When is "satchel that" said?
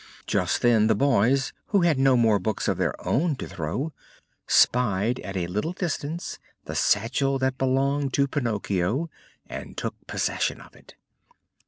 6.73-7.59